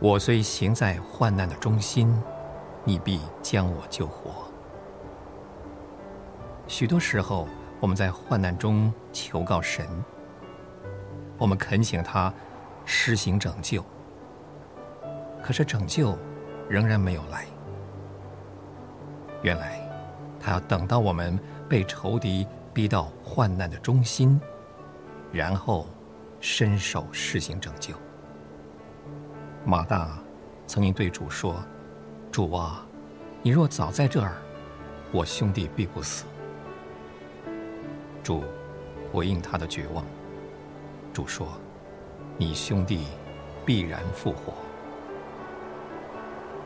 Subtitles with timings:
[0.00, 2.08] 我虽行在患难的中心，
[2.84, 4.30] 你必将我救活。
[6.68, 7.48] 许多时候，
[7.80, 9.84] 我们在患难中求告神，
[11.36, 12.32] 我们恳请他
[12.84, 13.84] 施行拯救，
[15.42, 16.16] 可是拯救
[16.68, 17.44] 仍然没有来。
[19.42, 19.80] 原来，
[20.38, 21.36] 他要等到我们
[21.68, 24.40] 被仇敌逼到患难的中心，
[25.32, 25.88] 然后
[26.38, 27.94] 伸手施行拯救。
[29.68, 30.18] 马大
[30.66, 31.62] 曾经对主说
[32.32, 32.86] ：“主啊，
[33.42, 34.32] 你若早在这儿，
[35.12, 36.24] 我兄弟必不死。”
[38.24, 38.44] 主
[39.12, 40.02] 回应他的绝望。
[41.12, 41.46] 主说
[42.38, 43.08] ：“你兄弟
[43.66, 44.54] 必然复活。”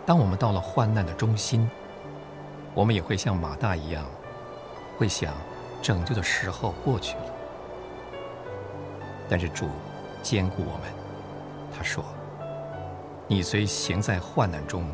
[0.06, 1.68] 当我们到了患难的中心，
[2.72, 4.04] 我们也会像马大一样，
[4.96, 5.34] 会想
[5.82, 7.24] 拯救的时候过去了。
[9.28, 9.68] 但是主
[10.22, 10.82] 兼顾我们，
[11.76, 12.04] 他说
[13.32, 14.84] ：“你虽行在患难中，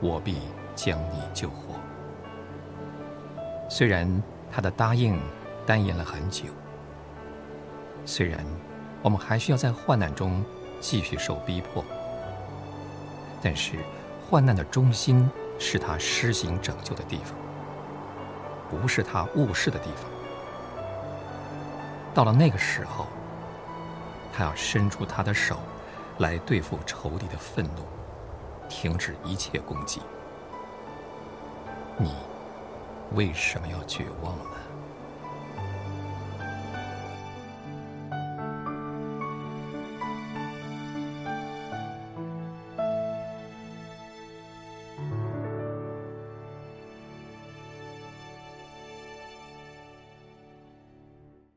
[0.00, 0.40] 我必
[0.74, 1.76] 将你救活。”
[3.70, 5.16] 虽然他的答应
[5.64, 6.46] 单延了很久，
[8.04, 8.44] 虽然
[9.02, 10.44] 我们还需要在患难中
[10.80, 11.84] 继续受逼迫，
[13.40, 13.76] 但是
[14.28, 15.30] 患难的中心。
[15.60, 17.36] 是他施行拯救的地方，
[18.70, 20.08] 不是他误事的地方。
[22.14, 23.08] 到了那个时候，
[24.32, 25.58] 他要伸出他的手，
[26.18, 27.82] 来对付仇敌的愤怒，
[28.68, 30.00] 停止一切攻击。
[31.96, 32.14] 你
[33.14, 34.56] 为什么要绝望呢？